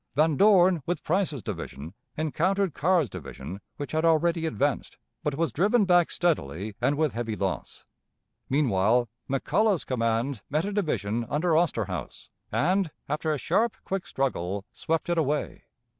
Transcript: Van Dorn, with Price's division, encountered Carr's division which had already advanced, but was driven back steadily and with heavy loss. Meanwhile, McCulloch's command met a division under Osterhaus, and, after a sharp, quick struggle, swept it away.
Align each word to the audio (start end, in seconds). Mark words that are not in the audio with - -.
Van 0.15 0.35
Dorn, 0.35 0.81
with 0.87 1.03
Price's 1.03 1.43
division, 1.43 1.93
encountered 2.17 2.73
Carr's 2.73 3.07
division 3.07 3.61
which 3.77 3.91
had 3.91 4.03
already 4.03 4.47
advanced, 4.47 4.97
but 5.23 5.35
was 5.35 5.51
driven 5.51 5.85
back 5.85 6.09
steadily 6.09 6.73
and 6.81 6.97
with 6.97 7.13
heavy 7.13 7.35
loss. 7.35 7.85
Meanwhile, 8.49 9.09
McCulloch's 9.29 9.85
command 9.85 10.41
met 10.49 10.65
a 10.65 10.73
division 10.73 11.27
under 11.29 11.55
Osterhaus, 11.55 12.29
and, 12.51 12.89
after 13.07 13.31
a 13.31 13.37
sharp, 13.37 13.75
quick 13.85 14.07
struggle, 14.07 14.65
swept 14.71 15.07
it 15.07 15.19
away. 15.19 15.65